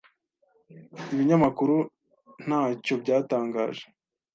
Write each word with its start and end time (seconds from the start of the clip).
Ibinyamakuru 1.11 1.75
ntacyo 2.45 2.93
byatangaje. 3.01 3.85